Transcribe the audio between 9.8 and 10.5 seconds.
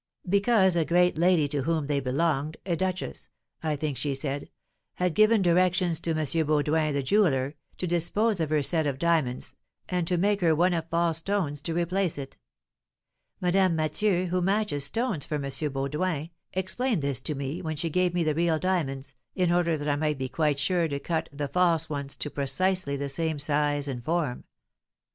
and to make